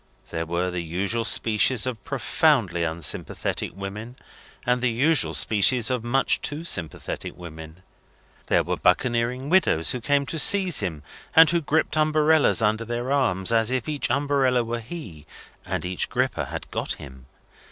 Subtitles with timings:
[0.31, 4.15] There were the usual species of profoundly unsympathetic women,
[4.65, 7.83] and the usual species of much too sympathetic women.
[8.47, 11.03] There were buccaneering widows who came to seize him,
[11.35, 15.27] and who griped umbrellas under their arms, as if each umbrella were he,
[15.67, 17.27] and each griper had got him.